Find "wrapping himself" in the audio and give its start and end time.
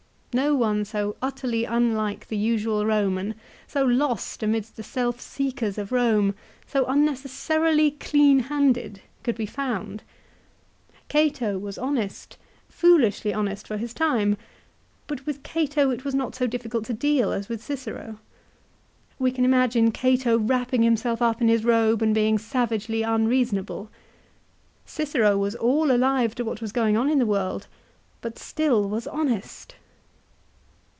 20.39-21.21